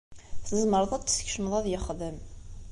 Tzemreḍ 0.43 0.91
ad 0.93 1.03
t-teskecmeḍ 1.03 1.53
ad 1.59 1.65
yexdem. 1.69 2.17